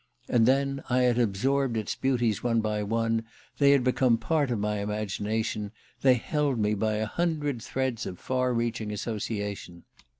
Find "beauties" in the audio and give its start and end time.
1.93-2.41